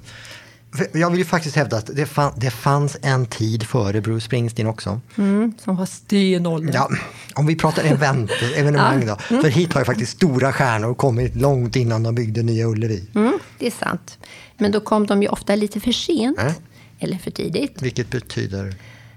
Jag 0.93 1.11
vill 1.11 1.19
ju 1.19 1.25
faktiskt 1.25 1.57
hävda 1.57 1.77
att 1.77 1.91
det, 1.97 2.07
fann, 2.07 2.33
det 2.37 2.51
fanns 2.51 2.97
en 3.03 3.27
tid 3.27 3.63
före 3.63 4.01
Bruce 4.01 4.25
Springsteen 4.25 4.69
också. 4.69 5.01
Mm, 5.19 5.53
som 5.59 5.77
var 5.77 5.87
stenåldern. 5.87 6.75
Ja, 6.75 6.89
om 7.35 7.47
vi 7.47 7.57
pratar 7.57 7.85
event, 7.85 8.31
evenemang 8.57 9.07
då. 9.07 9.17
Mm. 9.31 9.43
För 9.43 9.49
hit 9.49 9.73
har 9.73 9.81
ju 9.81 9.85
faktiskt 9.85 10.13
stora 10.13 10.53
stjärnor 10.53 10.95
kommit 10.95 11.37
långt 11.37 11.77
innan 11.77 12.03
de 12.03 12.15
byggde 12.15 12.43
Nya 12.43 12.67
Ullevi. 12.67 13.09
Mm, 13.15 13.39
det 13.59 13.67
är 13.67 13.71
sant. 13.71 14.19
Men 14.59 14.73
då 14.73 14.81
kom 14.81 15.07
de 15.07 15.23
ju 15.23 15.29
ofta 15.29 15.57
lite 15.57 15.81
för 15.81 15.93
sent. 15.93 16.39
Äh? 16.39 16.53
Eller 16.99 17.19
för 17.19 17.31
tidigt. 17.31 17.83
Vilket 17.83 18.11
betyder? 18.11 18.75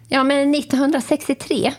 Ja, 0.08 0.24
men 0.24 0.56
1963, 0.56 1.74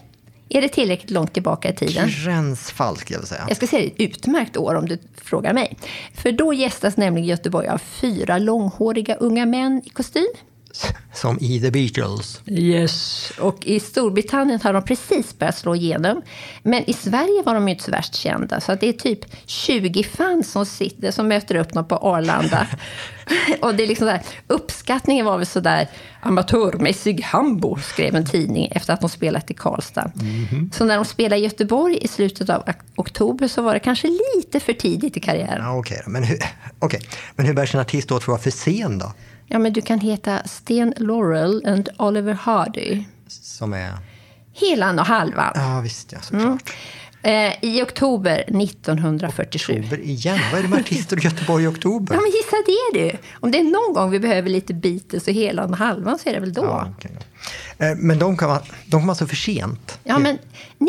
är 0.48 0.62
det 0.62 0.68
tillräckligt 0.68 1.10
långt 1.10 1.32
tillbaka 1.32 1.68
i 1.68 1.74
tiden? 1.74 2.08
Gränsfall 2.24 2.96
jag 3.08 3.18
vill 3.18 3.28
säga. 3.28 3.44
Jag 3.48 3.56
ska 3.56 3.66
säga 3.66 3.90
det 3.96 4.04
är 4.04 4.08
ett 4.08 4.16
utmärkt 4.16 4.56
år 4.56 4.74
om 4.74 4.88
du 4.88 4.98
frågar 5.16 5.54
mig. 5.54 5.76
För 6.14 6.32
då 6.32 6.52
gästas 6.52 6.96
nämligen 6.96 7.28
Göteborg 7.28 7.68
av 7.68 7.78
fyra 7.78 8.38
långhåriga 8.38 9.14
unga 9.14 9.46
män 9.46 9.82
i 9.84 9.88
kostym. 9.88 10.26
Som 11.12 11.38
i 11.40 11.60
The 11.60 11.70
Beatles. 11.70 12.40
Yes. 12.46 13.32
Och 13.38 13.66
i 13.66 13.80
Storbritannien 13.80 14.60
har 14.62 14.72
de 14.72 14.84
precis 14.84 15.38
börjat 15.38 15.58
slå 15.58 15.74
igenom. 15.74 16.22
Men 16.62 16.90
i 16.90 16.92
Sverige 16.92 17.42
var 17.42 17.54
de 17.54 17.68
ju 17.68 17.74
inte 17.74 17.84
så 17.84 17.90
värst 17.90 18.14
kända. 18.14 18.60
Så 18.60 18.74
det 18.74 18.88
är 18.88 18.92
typ 18.92 19.20
20 19.46 20.02
fans 20.02 20.52
som, 20.52 20.66
sitter, 20.66 21.10
som 21.10 21.28
möter 21.28 21.54
upp 21.54 21.72
dem 21.72 21.88
på 21.88 21.96
Arlanda. 21.96 22.66
och 23.60 23.74
det 23.74 23.82
är 23.82 23.86
liksom 23.86 24.06
där, 24.06 24.22
uppskattningen 24.46 25.26
var 25.26 25.38
väl 25.38 25.46
sådär 25.46 25.88
amatörmässig 26.20 27.20
hambo, 27.20 27.76
skrev 27.76 28.14
en 28.14 28.26
tidning 28.26 28.68
efter 28.70 28.92
att 28.92 29.00
de 29.00 29.10
spelat 29.10 29.50
i 29.50 29.54
Karlstad. 29.54 30.12
Mm-hmm. 30.14 30.72
Så 30.72 30.84
när 30.84 30.96
de 30.96 31.04
spelade 31.04 31.40
i 31.40 31.44
Göteborg 31.44 31.98
i 32.00 32.08
slutet 32.08 32.50
av 32.50 32.62
oktober 32.96 33.48
så 33.48 33.62
var 33.62 33.74
det 33.74 33.80
kanske 33.80 34.08
lite 34.36 34.60
för 34.60 34.72
tidigt 34.72 35.16
i 35.16 35.20
karriären. 35.20 35.64
Ja, 35.64 35.78
Okej, 35.78 35.96
okay. 36.00 36.12
men, 36.12 36.24
hur, 36.24 36.38
okay. 36.80 37.00
men 37.36 37.46
hur 37.46 37.54
bär 37.54 37.74
en 37.74 37.80
artist 37.80 38.12
åt 38.12 38.24
för 38.24 38.32
att 38.32 38.36
vara 38.36 38.42
för 38.42 38.50
sen 38.50 38.98
då? 38.98 39.12
Ja, 39.46 39.58
men 39.58 39.72
du 39.72 39.80
kan 39.80 40.00
heta 40.00 40.42
Sten 40.44 40.94
Laurel 40.96 41.66
and 41.66 41.88
Oliver 41.98 42.32
Hardy. 42.32 43.04
Som 43.26 43.72
är? 43.72 43.92
Helan 44.52 44.98
och 44.98 45.06
halvan. 45.06 45.52
Ja, 45.54 45.80
visst 45.80 46.12
ja, 46.12 46.20
såklart. 46.20 46.42
Mm. 46.42 46.60
Eh, 47.24 47.54
I 47.60 47.82
oktober 47.82 48.44
1947. 48.62 49.72
Oktober 49.72 50.00
igen? 50.00 50.38
Vad 50.50 50.58
är 50.58 50.62
det 50.62 50.68
med 50.68 50.78
artister 50.78 51.18
i 51.18 51.20
Göteborg 51.20 51.64
i 51.64 51.66
oktober? 51.66 52.14
Ja, 52.14 52.20
men 52.20 52.30
gissa 52.30 52.56
det 52.66 53.00
du! 53.00 53.18
Om 53.40 53.50
det 53.50 53.58
är 53.58 53.62
någon 53.62 53.94
gång 53.94 54.10
vi 54.10 54.20
behöver 54.20 54.50
lite 54.50 54.74
Beatles 54.74 55.28
och 55.28 55.34
Helan 55.34 55.70
och 55.70 55.78
halvan 55.78 56.18
så 56.18 56.28
är 56.28 56.34
det 56.34 56.40
väl 56.40 56.52
då. 56.52 56.62
Ja, 56.62 56.92
okay. 56.96 57.10
eh, 57.78 57.96
men 57.96 58.18
de 58.18 58.36
kom, 58.36 58.58
de 58.86 59.00
kom 59.00 59.08
alltså 59.08 59.26
för 59.26 59.36
sent? 59.36 59.98
Ja, 60.04 60.18
men 60.18 60.38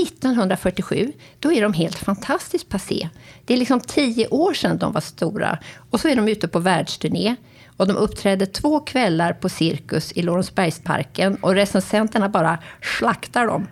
1947, 0.02 1.12
då 1.40 1.52
är 1.52 1.62
de 1.62 1.74
helt 1.74 1.98
fantastiskt 1.98 2.70
passé. 2.70 3.10
Det 3.46 3.54
är 3.54 3.58
liksom 3.58 3.80
tio 3.80 4.28
år 4.28 4.54
sedan 4.54 4.78
de 4.78 4.92
var 4.92 5.02
stora. 5.02 5.60
Och 5.90 6.00
så 6.00 6.08
är 6.08 6.16
de 6.16 6.28
ute 6.28 6.48
på 6.48 6.60
världsturné. 6.60 7.36
Och 7.78 7.88
de 7.88 7.96
uppträdde 7.98 8.46
två 8.46 8.80
kvällar 8.80 9.34
på 9.34 9.50
Cirkus 9.50 10.12
i 10.12 10.22
Lorensbergsparken 10.22 11.36
och 11.36 11.56
recensenterna 11.56 12.30
bara 12.30 12.60
slaktar 12.82 13.48
dem. 13.48 13.68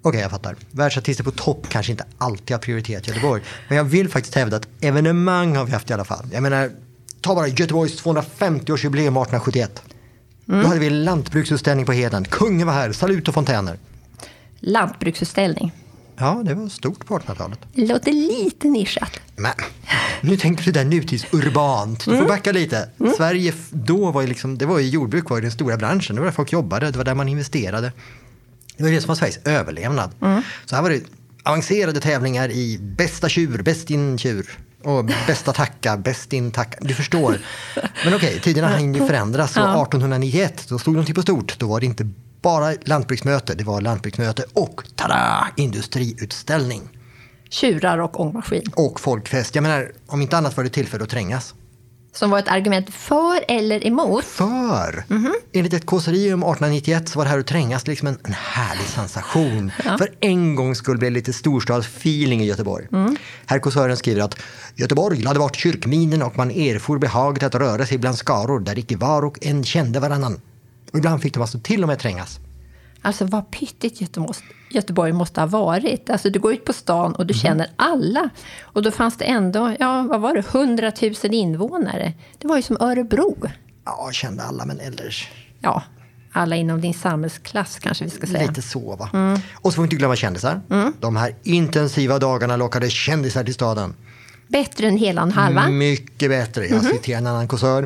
Okej, 0.00 0.08
okay, 0.08 0.20
jag 0.20 0.30
fattar. 0.30 0.56
Världsartister 0.70 1.24
på 1.24 1.30
topp 1.30 1.66
kanske 1.68 1.92
inte 1.92 2.04
alltid 2.18 2.50
har 2.50 2.58
prioriterat 2.58 3.08
Göteborg. 3.08 3.42
Men 3.68 3.76
jag 3.76 3.84
vill 3.84 4.08
faktiskt 4.08 4.34
hävda 4.34 4.56
att 4.56 4.68
evenemang 4.80 5.56
har 5.56 5.64
vi 5.64 5.72
haft 5.72 5.90
i 5.90 5.92
alla 5.92 6.04
fall. 6.04 6.26
Jag 6.32 6.42
menar, 6.42 6.70
ta 7.20 7.34
bara 7.34 7.48
Göteborgs 7.48 8.04
250-årsjubileum 8.04 9.22
1871. 9.22 9.82
Mm. 10.48 10.62
Då 10.62 10.68
hade 10.68 10.80
vi 10.80 10.90
lantbruksutställning 10.90 11.86
på 11.86 11.92
Heden. 11.92 12.24
Kungen 12.24 12.66
var 12.66 12.74
här, 12.74 12.92
salut 12.92 13.28
och 13.28 13.34
fontäner. 13.34 13.78
Lantbruksutställning. 14.60 15.72
Ja, 16.16 16.42
det 16.44 16.54
var 16.54 16.68
stort 16.68 17.06
på 17.06 17.18
1800-talet. 17.18 17.58
Det 17.72 17.86
låter 17.86 18.12
lite 18.12 18.68
nischat. 18.68 19.20
Men, 19.36 19.52
nu 20.20 20.36
tänkte 20.36 20.64
du 20.64 20.72
där 20.72 20.84
nutidsurbant. 20.84 21.98
Du 21.98 22.04
får 22.04 22.14
mm. 22.14 22.26
backa 22.26 22.52
lite. 22.52 22.88
Mm. 23.00 23.12
Sverige 23.16 23.52
då 23.70 24.10
var 24.10 24.22
ju 24.22 24.26
liksom, 24.26 24.58
det 24.58 24.66
var 24.66 24.78
ju 24.78 24.88
jordbruk 24.88 25.30
var 25.30 25.36
ju 25.36 25.42
den 25.42 25.50
stora 25.50 25.76
branschen. 25.76 26.16
Det 26.16 26.20
var 26.20 26.26
där 26.26 26.32
folk 26.32 26.52
jobbade, 26.52 26.90
det 26.90 26.98
var 26.98 27.04
där 27.04 27.14
man 27.14 27.28
investerade. 27.28 27.92
Det 28.76 28.84
var 28.84 28.90
det 28.90 29.00
som 29.00 29.08
var 29.08 29.14
Sveriges 29.14 29.38
överlevnad. 29.44 30.10
Mm. 30.20 30.42
Så 30.64 30.74
här 30.74 30.82
var 30.82 30.90
det 30.90 31.02
avancerade 31.42 32.00
tävlingar 32.00 32.50
i 32.50 32.78
bästa 32.80 33.28
tjur, 33.28 33.62
bäst 33.62 33.90
in 33.90 34.18
tjur. 34.18 34.58
Och 34.82 35.04
bästa 35.26 35.52
tacka, 35.52 35.96
bäst 35.96 36.32
in 36.32 36.50
tacka. 36.50 36.78
Du 36.80 36.94
förstår. 36.94 37.38
Men 38.04 38.14
okej, 38.14 38.40
tiderna 38.40 38.68
hann 38.68 38.94
ju 38.94 39.06
förändras. 39.06 39.52
Så 39.52 39.60
1891, 39.60 40.66
då 40.68 40.78
stod 40.78 40.96
de 40.96 41.04
till 41.04 41.14
på 41.14 41.22
stort. 41.22 41.58
Då 41.58 41.66
var 41.66 41.80
det 41.80 41.86
inte 41.86 42.08
bara 42.44 42.74
lantbruksmöte, 42.84 43.54
det 43.54 43.64
var 43.64 43.80
lantbruksmöte 43.80 44.44
och 44.52 44.84
tada, 44.96 45.48
industriutställning. 45.56 46.82
Tjurar 47.50 47.98
och 47.98 48.20
ångmaskin. 48.20 48.62
Och 48.76 49.00
folkfest. 49.00 49.54
Jag 49.54 49.62
menar, 49.62 49.92
om 50.06 50.22
inte 50.22 50.36
annat 50.36 50.56
var 50.56 50.64
det 50.64 50.70
tillfälle 50.70 51.04
att 51.04 51.10
trängas. 51.10 51.54
Som 52.12 52.30
var 52.30 52.38
ett 52.38 52.48
argument 52.48 52.94
för 52.94 53.44
eller 53.48 53.86
emot? 53.86 54.24
För! 54.24 55.04
Mm 55.10 55.22
-hmm. 55.22 55.32
Enligt 55.52 55.72
ett 55.72 55.86
kåseri 55.86 56.32
om 56.32 56.42
1891 56.42 57.08
så 57.08 57.18
var 57.18 57.24
det 57.24 57.30
här 57.30 57.38
att 57.38 57.46
trängas 57.46 57.86
liksom 57.86 58.08
en, 58.08 58.18
en 58.24 58.32
härlig 58.32 58.86
sensation. 58.86 59.72
Ja. 59.84 59.98
För 59.98 60.08
en 60.20 60.54
gång 60.54 60.74
skulle 60.74 60.98
bli 60.98 61.10
lite 61.10 61.32
storstadsfeeling 61.32 62.40
i 62.40 62.44
Göteborg. 62.44 62.86
Mm. 62.92 63.16
Herr 63.46 63.58
kåsören 63.58 63.96
skriver 63.96 64.22
att 64.22 64.38
Göteborg 64.74 65.24
hade 65.24 65.38
varit 65.38 65.56
kyrkminen 65.56 66.22
och 66.22 66.36
man 66.36 66.50
erfor 66.50 66.98
behaget 66.98 67.42
att 67.42 67.54
röra 67.54 67.86
sig 67.86 67.98
bland 67.98 68.18
skaror 68.18 68.60
där 68.60 68.78
icke 68.78 68.96
var 68.96 69.24
och 69.24 69.38
en 69.42 69.64
kände 69.64 70.00
varannan. 70.00 70.40
Och 70.94 70.98
ibland 70.98 71.22
fick 71.22 71.34
de 71.34 71.40
alltså 71.40 71.58
till 71.58 71.82
och 71.82 71.88
med 71.88 71.98
trängas. 71.98 72.40
Alltså 73.02 73.24
vad 73.24 73.50
pyttigt 73.50 74.00
Göteborg 74.70 75.12
måste 75.12 75.40
ha 75.40 75.46
varit. 75.46 76.10
Alltså 76.10 76.30
du 76.30 76.38
går 76.38 76.52
ut 76.52 76.64
på 76.64 76.72
stan 76.72 77.14
och 77.14 77.26
du 77.26 77.34
mm. 77.34 77.42
känner 77.42 77.70
alla. 77.76 78.28
Och 78.62 78.82
då 78.82 78.90
fanns 78.90 79.16
det 79.16 79.24
ändå, 79.24 79.76
ja 79.78 80.02
vad 80.02 80.20
var 80.20 80.34
det, 80.34 80.44
100 80.54 80.92
000 81.02 81.14
invånare. 81.22 82.12
Det 82.38 82.48
var 82.48 82.56
ju 82.56 82.62
som 82.62 82.76
Örebro. 82.80 83.36
Ja, 83.84 84.04
jag 84.06 84.14
kände 84.14 84.42
alla 84.42 84.64
men 84.64 84.80
ellers. 84.80 85.30
Ja, 85.60 85.82
alla 86.32 86.56
inom 86.56 86.80
din 86.80 86.94
samhällsklass 86.94 87.78
kanske 87.78 88.04
vi 88.04 88.10
ska 88.10 88.26
säga. 88.26 88.48
Lite 88.48 88.62
så 88.62 88.96
va. 88.96 89.10
Mm. 89.12 89.38
Och 89.54 89.72
så 89.72 89.76
får 89.76 89.82
vi 89.82 89.86
inte 89.86 89.96
glömma 89.96 90.16
kändisar. 90.16 90.60
Mm. 90.70 90.92
De 91.00 91.16
här 91.16 91.34
intensiva 91.42 92.18
dagarna 92.18 92.56
lockade 92.56 92.90
kändisar 92.90 93.44
till 93.44 93.54
staden. 93.54 93.94
Bättre 94.48 94.86
än 94.86 94.96
Helan 94.96 95.32
halva? 95.32 95.68
Mycket 95.68 96.30
bättre. 96.30 96.66
Jag 96.66 96.78
mm. 96.78 96.92
citerar 96.92 97.18
en 97.18 97.26
annan 97.26 97.48
kåsör. 97.48 97.82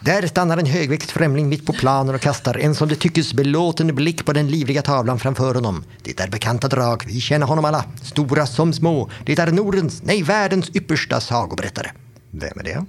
Där 0.00 0.26
stannar 0.26 0.58
en 0.58 0.66
högväxt 0.66 1.10
främling 1.10 1.48
mitt 1.48 1.66
på 1.66 1.72
planen 1.72 2.14
och 2.14 2.20
kastar 2.20 2.58
en 2.58 2.74
som 2.74 2.88
det 2.88 2.94
tyckes 2.94 3.34
belåten 3.34 3.94
blick 3.94 4.24
på 4.24 4.32
den 4.32 4.50
livliga 4.50 4.82
tavlan 4.82 5.18
framför 5.18 5.54
honom. 5.54 5.84
Det 6.02 6.20
är 6.20 6.28
bekanta 6.28 6.68
drag, 6.68 7.04
vi 7.06 7.20
känner 7.20 7.46
honom 7.46 7.64
alla, 7.64 7.84
stora 8.02 8.46
som 8.46 8.72
små. 8.72 9.10
Det 9.26 9.38
är 9.38 9.52
Nordens, 9.52 10.02
nej 10.02 10.22
världens 10.22 10.76
yppersta 10.76 11.20
sagoberättare. 11.20 11.90
Vem 12.30 12.58
är 12.58 12.64
det? 12.64 12.84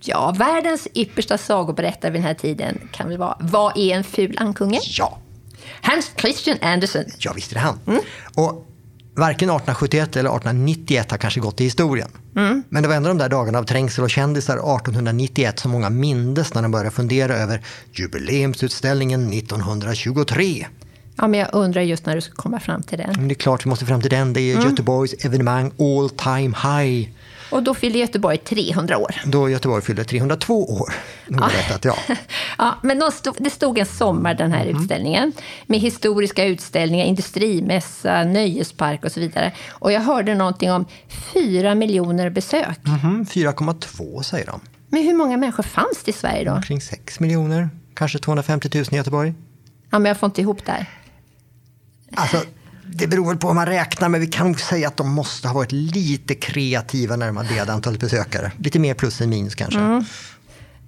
Ja, 0.00 0.34
världens 0.38 0.88
yppersta 0.94 1.38
sagoberättare 1.38 2.10
vid 2.10 2.20
den 2.20 2.26
här 2.26 2.34
tiden 2.34 2.88
kan 2.92 3.08
väl 3.08 3.18
vara 3.18 3.36
Vad 3.40 3.78
är 3.78 3.96
en 3.96 4.04
ful 4.04 4.36
ankunge? 4.38 4.80
Ja. 4.82 5.18
Hans 5.82 6.10
Christian 6.16 6.58
Andersen. 6.60 7.04
Ja, 7.18 7.32
visst 7.32 7.50
är 7.50 7.54
det 7.54 7.60
han. 7.60 7.80
Mm. 7.86 8.00
Och 8.34 8.66
varken 9.14 9.50
1871 9.50 10.16
eller 10.16 10.30
1891 10.30 11.10
har 11.10 11.18
kanske 11.18 11.40
gått 11.40 11.60
i 11.60 11.64
historien. 11.64 12.08
Mm. 12.36 12.62
Men 12.68 12.82
det 12.82 12.88
var 12.88 12.96
ändå 12.96 13.08
de 13.08 13.18
där 13.18 13.28
dagarna 13.28 13.58
av 13.58 13.64
trängsel 13.64 14.04
och 14.04 14.10
kändisar 14.10 14.54
1891 14.54 15.58
som 15.58 15.70
många 15.70 15.90
mindes 15.90 16.54
när 16.54 16.62
de 16.62 16.70
började 16.70 16.90
fundera 16.90 17.34
över 17.34 17.60
jubileumsutställningen 17.92 19.32
1923. 19.32 20.66
Ja, 21.16 21.28
men 21.28 21.40
jag 21.40 21.48
undrar 21.52 21.82
just 21.82 22.06
när 22.06 22.14
du 22.14 22.20
ska 22.20 22.34
komma 22.34 22.60
fram 22.60 22.82
till 22.82 22.98
den. 22.98 23.12
Men 23.16 23.28
det 23.28 23.32
är 23.32 23.36
klart 23.36 23.66
vi 23.66 23.70
måste 23.70 23.86
fram 23.86 24.00
till 24.00 24.10
den. 24.10 24.32
Det 24.32 24.40
är 24.40 24.54
mm. 24.54 24.68
Göteborgs 24.68 25.24
evenemang 25.24 25.72
all 25.78 26.10
time 26.10 26.56
high. 26.62 27.08
Och 27.52 27.62
då 27.62 27.74
fyllde 27.74 27.98
Göteborg 27.98 28.38
300 28.38 28.98
år. 28.98 29.14
Då 29.24 29.50
Göteborg 29.50 29.82
fyllde 29.82 30.04
302 30.04 30.64
år. 30.64 30.92
Ja. 31.28 31.36
Berättat, 31.36 31.84
ja. 31.84 31.96
ja, 32.58 32.78
men 32.82 33.12
stod, 33.12 33.36
det 33.38 33.50
stod 33.50 33.78
en 33.78 33.86
sommar, 33.86 34.34
den 34.34 34.52
här 34.52 34.66
mm. 34.66 34.76
utställningen. 34.76 35.32
Med 35.66 35.80
historiska 35.80 36.44
utställningar, 36.44 37.04
industrimässa, 37.04 38.24
nöjespark 38.24 39.04
och 39.04 39.12
så 39.12 39.20
vidare. 39.20 39.52
Och 39.70 39.92
jag 39.92 40.00
hörde 40.00 40.34
någonting 40.34 40.72
om 40.72 40.86
4 41.08 41.74
miljoner 41.74 42.30
besök. 42.30 42.78
Mm, 42.86 43.24
4,2 43.24 44.22
säger 44.22 44.46
de. 44.46 44.60
Men 44.88 45.02
hur 45.02 45.14
många 45.14 45.36
människor 45.36 45.62
fanns 45.62 46.02
det 46.04 46.10
i 46.10 46.14
Sverige 46.14 46.44
då? 46.44 46.52
Omkring 46.52 46.80
6 46.80 47.20
miljoner. 47.20 47.68
Kanske 47.94 48.18
250 48.18 48.70
000 48.74 48.84
i 48.90 48.96
Göteborg. 48.96 49.34
Ja, 49.90 49.98
men 49.98 50.08
jag 50.08 50.16
får 50.16 50.26
inte 50.26 50.40
ihop 50.40 50.64
det 50.64 50.72
här. 50.72 50.86
Alltså, 52.14 52.36
det 52.86 53.06
beror 53.06 53.28
väl 53.28 53.36
på 53.36 53.48
hur 53.48 53.54
man 53.54 53.66
räknar, 53.66 54.08
men 54.08 54.20
vi 54.20 54.26
kan 54.26 54.46
nog 54.46 54.60
säga 54.60 54.88
att 54.88 54.96
de 54.96 55.10
måste 55.10 55.48
ha 55.48 55.54
varit 55.54 55.72
lite 55.72 56.34
kreativa 56.34 57.16
när 57.16 57.26
de 57.26 57.38
adderade 57.38 57.72
antalet 57.72 58.00
besökare. 58.00 58.52
Lite 58.58 58.78
mer 58.78 58.94
plus 58.94 59.20
än 59.20 59.30
minus 59.30 59.54
kanske. 59.54 59.80
Mm. 59.80 60.04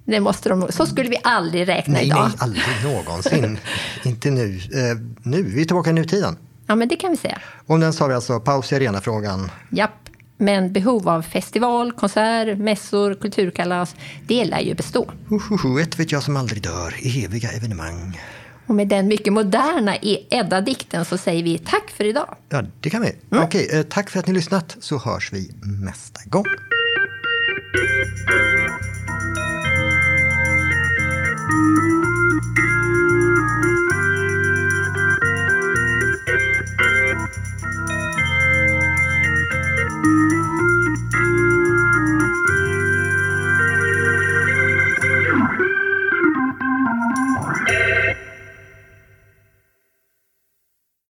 Det 0.05 0.19
måste 0.19 0.49
de 0.49 0.67
Så 0.69 0.85
skulle 0.85 1.09
vi 1.09 1.17
aldrig 1.23 1.67
räkna 1.67 1.93
nej, 1.93 2.05
idag. 2.05 2.27
Nej, 2.27 2.37
aldrig 2.39 2.63
någonsin. 2.83 3.57
Inte 4.03 4.31
nu. 4.31 4.59
Eh, 4.73 4.97
nu, 5.23 5.43
vi 5.43 5.61
är 5.61 5.65
tillbaka 5.65 5.89
i 5.89 5.93
nutiden. 5.93 6.37
Ja, 6.67 6.75
men 6.75 6.87
det 6.87 6.95
kan 6.95 7.11
vi 7.11 7.17
säga. 7.17 7.41
Om 7.65 7.79
den 7.79 7.93
sa 7.93 8.07
vi 8.07 8.13
alltså 8.13 8.39
paus 8.39 8.71
i 8.71 8.75
arenafrågan. 8.75 9.51
Japp. 9.69 9.91
Men 10.37 10.73
behov 10.73 11.09
av 11.09 11.21
festival, 11.21 11.91
konsert, 11.91 12.57
mässor, 12.57 13.13
kulturkalas, 13.13 13.95
det 14.27 14.45
lär 14.45 14.59
ju 14.59 14.73
bestå. 14.73 15.11
Uh, 15.31 15.51
uh, 15.51 15.65
uh, 15.65 15.81
ett 15.81 15.99
vet 15.99 16.11
jag 16.11 16.23
som 16.23 16.37
aldrig 16.37 16.63
dör, 16.63 16.93
eviga 17.03 17.51
evenemang. 17.51 18.19
Och 18.67 18.75
med 18.75 18.87
den 18.87 19.07
mycket 19.07 19.33
moderna 19.33 19.95
Edda-dikten 20.29 21.05
så 21.05 21.17
säger 21.17 21.43
vi 21.43 21.57
tack 21.57 21.89
för 21.89 22.03
idag. 22.03 22.35
Ja, 22.49 22.63
det 22.81 22.89
kan 22.89 23.01
vi. 23.01 23.15
Mm. 23.31 23.43
Okej, 23.43 23.69
eh, 23.73 23.81
tack 23.83 24.09
för 24.09 24.19
att 24.19 24.27
ni 24.27 24.33
lyssnat 24.33 24.77
så 24.79 24.97
hörs 24.97 25.33
vi 25.33 25.51
nästa 25.83 26.19
gång. 26.25 26.45